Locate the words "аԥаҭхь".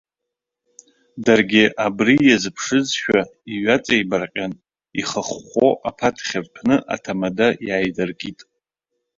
5.89-6.33